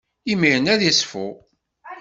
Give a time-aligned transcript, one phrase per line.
[0.31, 1.27] Imiren ad iṣfu.